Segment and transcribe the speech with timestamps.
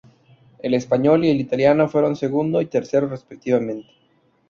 [0.63, 3.87] El español y le italiano fueron segundo y tercero respectivamente.